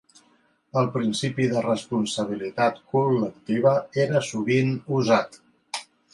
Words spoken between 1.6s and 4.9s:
responsabilitat col·lectiva era sovint